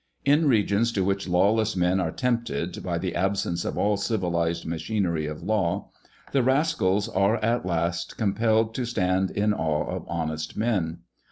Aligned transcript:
In 0.25 0.47
regions 0.47 0.91
to 0.93 1.03
which 1.05 1.27
lawless 1.27 1.75
men 1.75 1.99
are 1.99 2.09
tempted, 2.11 2.81
by 2.81 2.97
the 2.97 3.13
absence 3.15 3.63
of 3.63 3.77
all 3.77 3.97
civilised 3.97 4.65
machinery 4.65 5.27
of 5.27 5.43
law, 5.43 5.91
the 6.31 6.41
rascals 6.41 7.07
are 7.07 7.35
at 7.45 7.67
last 7.67 8.17
compelled 8.17 8.73
to 8.73 8.85
stand 8.85 9.29
in 9.29 9.53
awe 9.53 9.85
of 9.95 10.03
honest 10.07 10.57
men. 10.57 11.01